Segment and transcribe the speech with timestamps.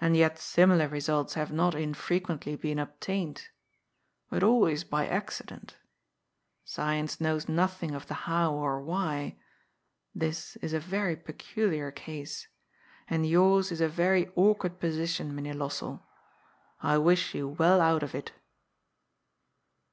[0.00, 3.46] And yet similar results have not infrequently been obtained,
[4.28, 5.76] but always by accident.
[6.64, 9.36] Science knows nothing of the how or why.
[10.12, 12.48] This is a very peculiar case.
[13.06, 16.02] And yours is a very awkward position, Mynheer Lossell.
[16.82, 18.32] I wish you well out of it."